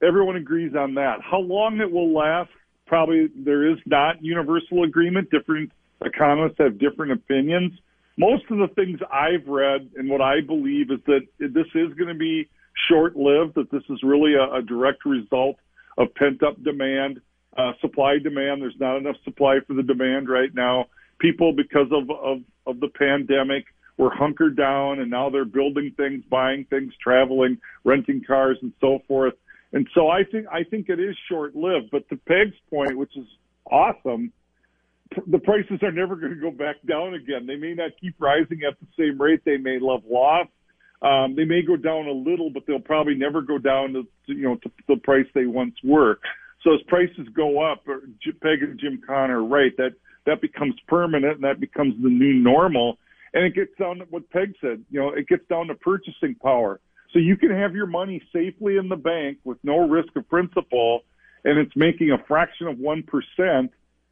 [0.00, 1.18] Everyone agrees on that.
[1.28, 2.50] How long it will last,
[2.86, 5.30] probably there is not universal agreement.
[5.32, 5.72] Different
[6.04, 7.72] economists have different opinions.
[8.16, 12.08] Most of the things I've read and what I believe is that this is going
[12.08, 12.48] to be
[12.88, 15.56] short lived, that this is really a, a direct result
[15.96, 17.20] of pent up demand,
[17.56, 18.62] uh, supply demand.
[18.62, 20.86] There's not enough supply for the demand right now.
[21.18, 23.64] People, because of, of, of the pandemic,
[23.96, 29.00] were hunkered down and now they're building things, buying things, traveling, renting cars and so
[29.08, 29.34] forth.
[29.72, 33.16] And so I think, I think it is short lived, but to Peg's point, which
[33.16, 33.26] is
[33.70, 34.32] awesome,
[35.26, 37.46] the prices are never going to go back down again.
[37.46, 39.40] They may not keep rising at the same rate.
[39.44, 40.48] They may level off.
[41.00, 44.42] Um, they may go down a little, but they'll probably never go down to, you
[44.42, 46.18] know, to the price they once were.
[46.62, 49.92] So as prices go up, Peg and Jim Connor right, that,
[50.26, 52.98] that becomes permanent and that becomes the new normal.
[53.32, 56.34] And it gets down to what Peg said, you know, it gets down to purchasing
[56.42, 56.80] power.
[57.12, 61.02] So you can have your money safely in the bank with no risk of principal
[61.44, 63.68] and it's making a fraction of 1%.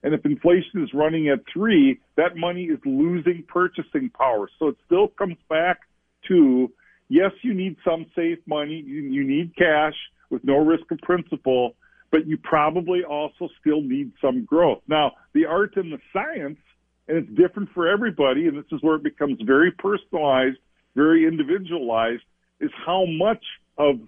[0.06, 4.48] And if inflation is running at three, that money is losing purchasing power.
[4.56, 5.80] So it still comes back
[6.28, 6.70] to,
[7.08, 8.84] yes, you need some safe money.
[8.86, 9.96] You, need cash
[10.30, 11.74] with no risk of principal,
[12.12, 14.78] but you probably also still need some growth.
[14.86, 16.60] Now, the art and the science,
[17.08, 20.58] and it's different for everybody, and this is where it becomes very personalized,
[20.94, 22.22] very individualized,
[22.60, 23.42] is how much
[23.76, 23.98] of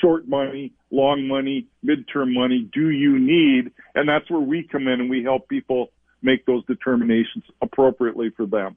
[0.00, 3.72] short money, long money, midterm money do you need?
[3.94, 5.90] And that's where we come in and we help people
[6.22, 8.76] make those determinations appropriately for them.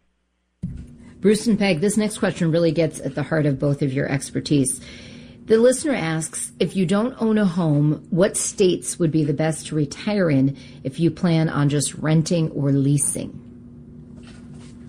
[1.19, 4.09] Bruce and Peg, this next question really gets at the heart of both of your
[4.09, 4.81] expertise.
[5.45, 9.67] The listener asks if you don't own a home, what states would be the best
[9.67, 13.29] to retire in if you plan on just renting or leasing?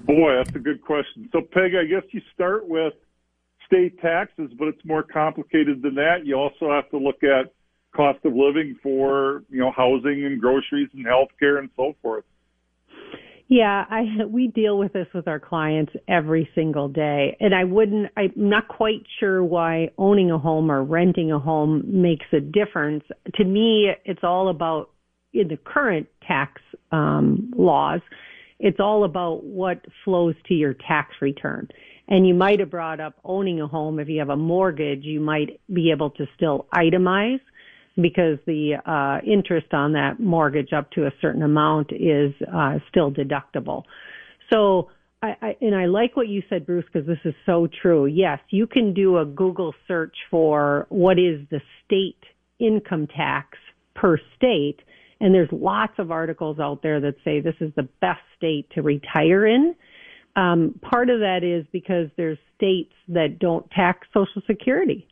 [0.07, 1.29] Boy, that's a good question.
[1.33, 2.95] So, Peg, I guess you start with
[3.73, 6.25] state taxes, but it's more complicated than that.
[6.25, 7.53] You also have to look at
[7.95, 12.25] cost of living for, you know, housing and groceries and healthcare and so forth.
[13.49, 18.11] Yeah, I we deal with this with our clients every single day, and I wouldn't.
[18.17, 23.05] I'm not quite sure why owning a home or renting a home makes a difference.
[23.35, 24.89] To me, it's all about
[25.35, 26.63] in the current tax
[26.93, 28.01] um, laws.
[28.59, 31.69] It's all about what flows to your tax return.
[32.09, 33.99] And you might have brought up owning a home.
[33.99, 37.41] If you have a mortgage, you might be able to still itemize
[37.97, 43.13] because the uh, interest on that mortgage up to a certain amount is uh, still
[43.13, 43.83] deductible.
[44.53, 44.91] So,
[45.23, 48.07] I, I, and I like what you said, Bruce, because this is so true.
[48.07, 52.19] Yes, you can do a Google search for what is the state
[52.59, 53.59] income tax
[53.95, 54.79] per state,
[55.21, 58.83] and there's lots of articles out there that say this is the best state to
[58.83, 59.75] retire in.
[60.35, 65.07] Um, part of that is because there's states that don't tax Social Security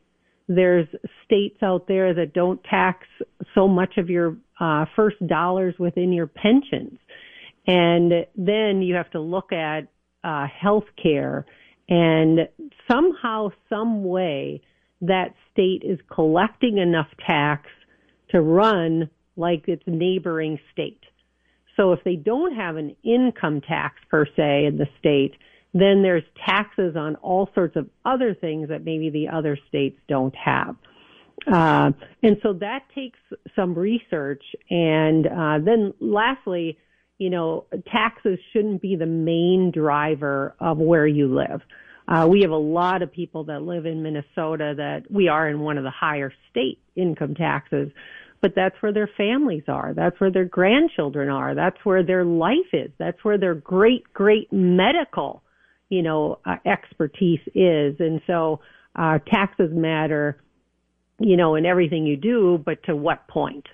[0.51, 0.89] there's
[1.25, 3.07] states out there that don't tax
[3.55, 6.99] so much of your uh, first dollars within your pensions.
[7.69, 9.83] And then you have to look at
[10.25, 11.47] uh, health care
[11.89, 12.49] and
[12.91, 14.61] somehow, some way,
[15.03, 17.69] that state is collecting enough tax
[18.31, 21.01] to run like its neighboring state.
[21.81, 25.33] So if they don't have an income tax per se in the state,
[25.73, 30.35] then there's taxes on all sorts of other things that maybe the other states don't
[30.37, 30.77] have.
[31.51, 33.19] Uh, and so that takes
[33.57, 34.43] some research.
[34.69, 36.77] And uh, then lastly,
[37.17, 41.63] you know, taxes shouldn't be the main driver of where you live.
[42.09, 45.61] Uh, we have a lot of people that live in Minnesota that we are in
[45.61, 47.91] one of the higher state income taxes,
[48.41, 49.93] but that's where their families are.
[49.95, 51.55] That's where their grandchildren are.
[51.55, 52.91] That's where their life is.
[52.99, 55.43] That's where their great, great medical
[55.91, 57.97] you know, uh, expertise is.
[57.99, 58.61] And so,
[58.97, 60.41] uh, taxes matter,
[61.19, 63.67] you know, in everything you do, but to what point?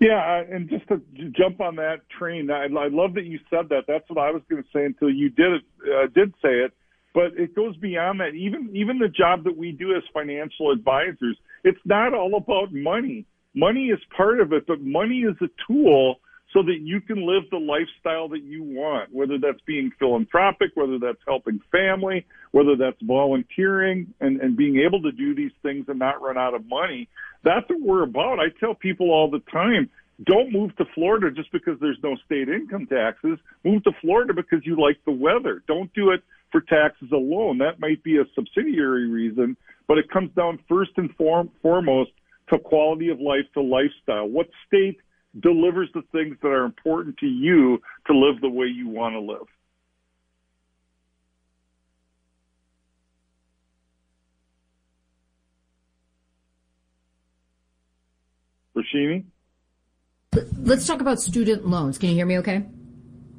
[0.00, 1.02] Yeah, and just to
[1.36, 3.84] jump on that train, I, I love that you said that.
[3.88, 6.72] That's what I was going to say until you did it, uh, did say it.
[7.12, 8.34] But it goes beyond that.
[8.34, 13.26] Even even the job that we do as financial advisors, it's not all about money.
[13.54, 16.20] Money is part of it, but money is a tool
[16.52, 20.98] so that you can live the lifestyle that you want, whether that's being philanthropic, whether
[20.98, 25.98] that's helping family, whether that's volunteering and, and being able to do these things and
[25.98, 27.08] not run out of money.
[27.44, 28.40] That's what we're about.
[28.40, 29.90] I tell people all the time,
[30.24, 33.38] don't move to Florida just because there's no state income taxes.
[33.64, 35.62] Move to Florida because you like the weather.
[35.66, 36.22] Don't do it
[36.52, 37.58] for taxes alone.
[37.58, 42.10] That might be a subsidiary reason, but it comes down first and form, foremost
[42.50, 44.28] to quality of life, to lifestyle.
[44.28, 44.98] What state
[45.38, 49.20] delivers the things that are important to you to live the way you want to
[49.20, 49.46] live.
[58.76, 59.24] Rashini?
[60.58, 61.98] Let's talk about student loans.
[61.98, 62.64] Can you hear me okay?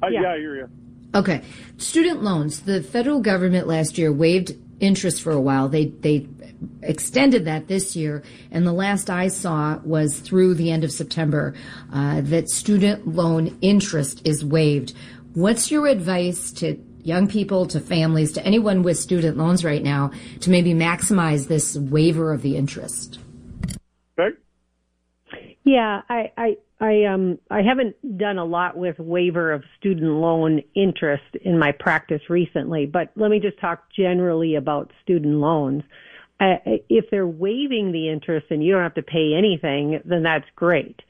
[0.02, 0.22] Uh, yeah.
[0.22, 0.68] yeah, I hear you.
[1.14, 1.42] Okay.
[1.78, 2.60] Student loans.
[2.60, 4.52] The federal government last year waived
[4.82, 5.68] interest for a while.
[5.68, 6.28] They they
[6.82, 11.54] extended that this year, and the last I saw was through the end of September
[11.92, 14.92] uh, that student loan interest is waived.
[15.34, 20.12] What's your advice to young people to families to anyone with student loans right now
[20.40, 23.18] to maybe maximize this waiver of the interest?
[24.16, 24.34] Peg?
[25.64, 30.62] Yeah, I, I I um I haven't done a lot with waiver of student loan
[30.74, 35.84] interest in my practice recently, but let me just talk generally about student loans.
[36.40, 36.56] Uh,
[36.88, 41.00] if they're waiving the interest and you don't have to pay anything, then that's great.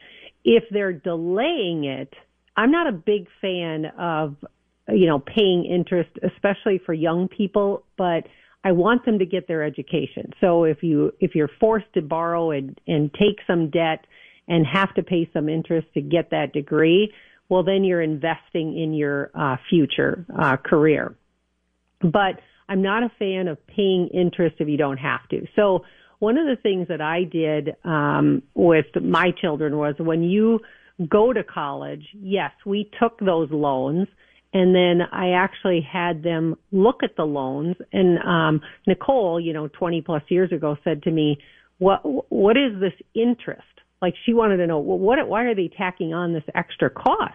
[0.44, 2.12] If they're delaying it,
[2.54, 4.36] I'm not a big fan of
[4.88, 8.24] you know paying interest, especially for young people, but
[8.62, 10.32] I want them to get their education.
[10.38, 14.06] So if you if you're forced to borrow and and take some debt
[14.49, 17.12] and have to pay some interest to get that degree,
[17.49, 21.14] well, then you're investing in your uh, future uh, career.
[22.01, 25.47] But I'm not a fan of paying interest if you don't have to.
[25.55, 25.84] So
[26.18, 30.61] one of the things that I did um, with my children was when you
[31.09, 34.09] go to college, yes, we took those loans.
[34.55, 37.76] And then I actually had them look at the loans.
[37.93, 41.38] And um, Nicole, you know, 20 plus years ago, said to me,
[41.78, 43.62] "What what is this interest?"
[44.03, 47.34] Like she wanted to know, well, what, why are they tacking on this extra cost?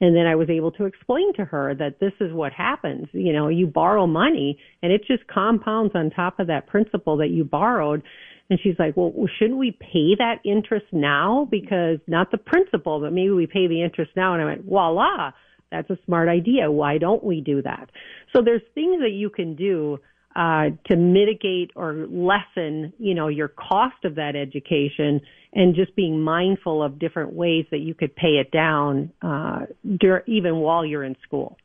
[0.00, 3.06] And then I was able to explain to her that this is what happens.
[3.12, 7.28] You know, you borrow money and it just compounds on top of that principal that
[7.28, 8.02] you borrowed.
[8.48, 11.46] And she's like, well, shouldn't we pay that interest now?
[11.50, 14.32] Because not the principal, but maybe we pay the interest now.
[14.32, 15.30] And I went, voila,
[15.70, 16.70] that's a smart idea.
[16.70, 17.90] Why don't we do that?
[18.34, 19.98] So there's things that you can do
[20.36, 25.20] uh, to mitigate or lessen, you know, your cost of that education
[25.52, 29.60] and just being mindful of different ways that you could pay it down uh,
[29.98, 31.56] dur- even while you're in school.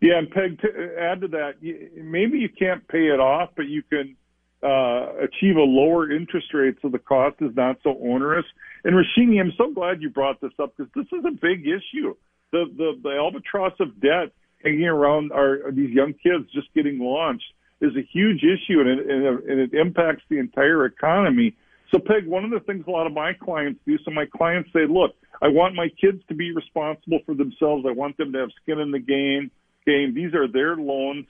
[0.00, 1.54] Yeah, and Peg, to add to that,
[1.96, 4.16] maybe you can't pay it off, but you can
[4.62, 8.46] uh, achieve a lower interest rate so the cost is not so onerous.
[8.84, 12.14] And Rashini, I'm so glad you brought this up because this is a big issue.
[12.52, 14.32] The, the, the albatross of debt
[14.64, 17.44] hanging around our, these young kids just getting launched
[17.80, 21.54] is a huge issue and it, and it, impacts the entire economy.
[21.90, 24.70] So, Peg, one of the things a lot of my clients do, so my clients
[24.72, 27.86] say, look, I want my kids to be responsible for themselves.
[27.88, 29.50] I want them to have skin in the game.
[29.86, 30.12] Game.
[30.14, 31.26] These are their loans.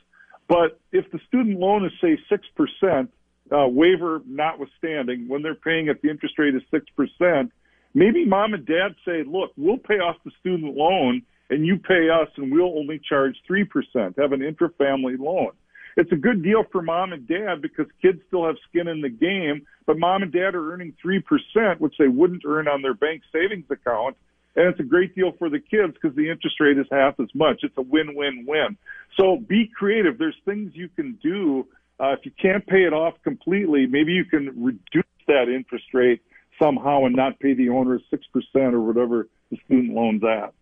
[0.48, 3.08] But if the student loan is, say, 6%,
[3.52, 7.50] uh, waiver notwithstanding, when they're paying at the interest rate is 6%,
[7.94, 12.08] maybe mom and dad say, look, we'll pay off the student loan and you pay
[12.08, 15.50] us and we'll only charge 3%, have an intra-family loan
[15.98, 19.08] it's a good deal for mom and dad because kids still have skin in the
[19.08, 23.22] game, but mom and dad are earning 3%, which they wouldn't earn on their bank
[23.32, 24.16] savings account.
[24.54, 27.28] And it's a great deal for the kids because the interest rate is half as
[27.34, 27.60] much.
[27.64, 28.76] It's a win-win-win.
[29.18, 30.18] So be creative.
[30.18, 31.66] There's things you can do.
[31.98, 36.22] Uh, if you can't pay it off completely, maybe you can reduce that interest rate
[36.62, 40.54] somehow and not pay the owner 6% or whatever the student loan's at.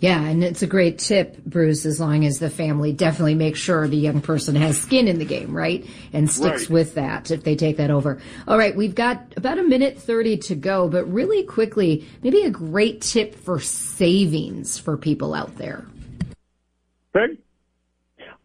[0.00, 3.88] Yeah, and it's a great tip, Bruce, as long as the family definitely makes sure
[3.88, 5.84] the young person has skin in the game, right?
[6.12, 6.70] And sticks right.
[6.70, 8.20] with that if they take that over.
[8.46, 12.50] All right, we've got about a minute 30 to go, but really quickly, maybe a
[12.50, 15.84] great tip for savings for people out there.
[17.12, 17.38] Peg?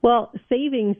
[0.04, 0.98] Well, savings,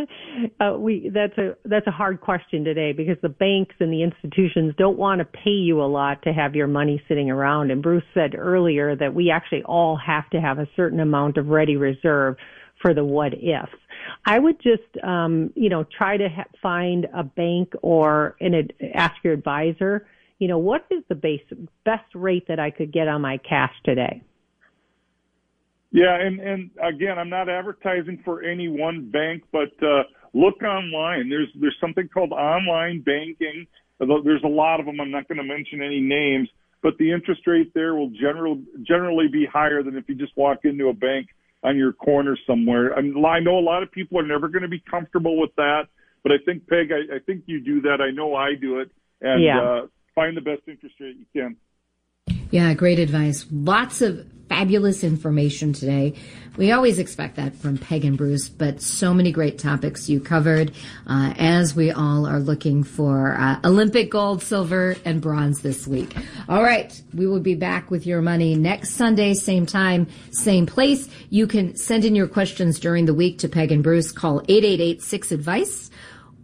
[0.60, 4.72] uh, we that's a that's a hard question today because the banks and the institutions
[4.78, 7.72] don't want to pay you a lot to have your money sitting around.
[7.72, 11.48] And Bruce said earlier that we actually all have to have a certain amount of
[11.48, 12.36] ready reserve
[12.80, 13.72] for the what ifs.
[14.24, 18.74] I would just, um, you know, try to ha- find a bank or an ad-
[18.94, 20.06] ask your advisor,
[20.38, 21.42] you know, what is the base
[21.84, 24.22] best rate that I could get on my cash today?
[25.92, 30.02] Yeah, and and again, I'm not advertising for any one bank, but uh,
[30.34, 31.28] look online.
[31.28, 33.66] There's there's something called online banking.
[33.98, 35.00] There's a lot of them.
[35.00, 36.48] I'm not going to mention any names,
[36.82, 40.58] but the interest rate there will general generally be higher than if you just walk
[40.64, 41.28] into a bank
[41.62, 42.94] on your corner somewhere.
[42.94, 45.54] I, mean, I know a lot of people are never going to be comfortable with
[45.56, 45.84] that,
[46.22, 48.00] but I think Peg, I, I think you do that.
[48.00, 49.60] I know I do it, and yeah.
[49.60, 51.56] uh, find the best interest rate you can.
[52.50, 53.46] Yeah, great advice.
[53.50, 56.14] Lots of fabulous information today.
[56.56, 60.72] We always expect that from Peg and Bruce, but so many great topics you covered
[61.06, 66.16] uh, as we all are looking for uh, Olympic gold, silver, and bronze this week.
[66.48, 71.08] All right, we will be back with your money next Sunday, same time, same place.
[71.28, 74.12] You can send in your questions during the week to Peg and Bruce.
[74.12, 75.90] Call 888 6 Advice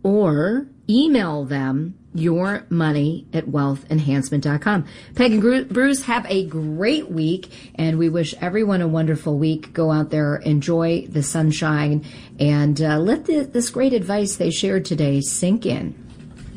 [0.03, 4.87] or email them your money at wealthenhancement.com.
[5.15, 9.73] Peg and Bruce have a great week and we wish everyone a wonderful week.
[9.73, 12.05] Go out there, enjoy the sunshine
[12.39, 15.99] and uh, let the, this great advice they shared today sink in.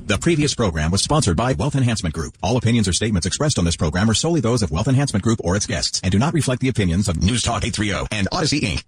[0.07, 2.37] The previous program was sponsored by Wealth Enhancement Group.
[2.43, 5.39] All opinions or statements expressed on this program are solely those of Wealth Enhancement Group
[5.43, 8.59] or its guests and do not reflect the opinions of News Talk 830 and Audacy
[8.59, 8.83] Inc.